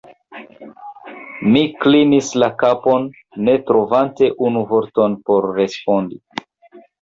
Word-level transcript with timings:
Mi 1.55 1.61
klinis 1.83 2.29
la 2.43 2.49
kapon, 2.63 3.05
ne 3.49 3.55
trovante 3.69 4.31
unu 4.49 4.65
vorton 4.73 5.19
por 5.29 5.49
respondi. 5.61 6.19